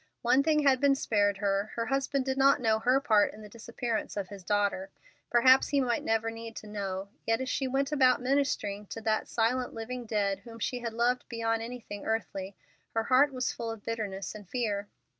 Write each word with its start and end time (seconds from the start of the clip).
One 0.23 0.41
thing 0.41 0.63
had 0.63 0.81
been 0.81 0.95
spared 0.95 1.37
her: 1.37 1.73
her 1.75 1.85
husband 1.85 2.25
did 2.25 2.35
not 2.35 2.59
know 2.59 2.79
her 2.79 2.99
part 2.99 3.35
in 3.35 3.43
the 3.43 3.47
disappearance 3.47 4.17
of 4.17 4.29
his 4.29 4.43
daughter. 4.43 4.89
Perhaps 5.29 5.67
he 5.67 5.79
might 5.79 6.03
never 6.03 6.31
need 6.31 6.55
to 6.55 6.65
know; 6.65 7.09
yet 7.27 7.39
as 7.39 7.49
she 7.49 7.67
went 7.67 7.91
about 7.91 8.19
ministering 8.19 8.87
to 8.87 9.01
that 9.01 9.27
silent, 9.27 9.75
living 9.75 10.07
dead, 10.07 10.39
whom 10.39 10.57
she 10.57 10.79
had 10.79 10.93
loved 10.93 11.29
beyond 11.29 11.61
anything 11.61 12.03
earthly, 12.03 12.55
her 12.95 13.03
heart 13.03 13.31
was 13.31 13.51
full 13.53 13.69
of 13.69 13.85
bitterness 13.85 14.33
and 14.33 14.49
fear. 14.49 14.87